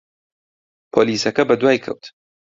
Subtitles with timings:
[0.91, 2.03] پۆلیسەکە بەدوای کەوت.